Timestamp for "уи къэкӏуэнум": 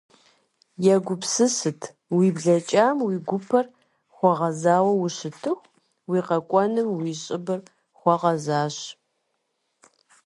6.09-6.89